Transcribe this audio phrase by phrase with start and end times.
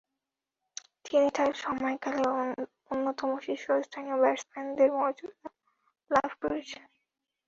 [1.05, 2.23] তিনি তার সময়কালে
[2.91, 5.49] অন্যতম শীর্ষস্থানীয় ব্যাটসম্যানের মর্যাদা
[6.11, 6.85] লাভ করেছেন।